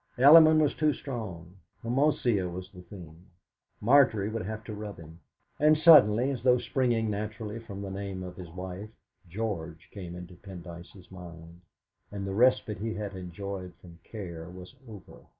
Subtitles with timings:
[0.17, 1.57] Elliman was too strong!
[1.83, 3.23] Homocea was the thing.
[3.81, 5.19] Margery would have to rub him!
[5.59, 8.89] And suddenly, as though springing naturally from the name of his wife,
[9.29, 10.41] George came into Mr.
[10.63, 11.61] Pendyce's mind,
[12.11, 15.21] and the respite that he had enjoyed from care was over.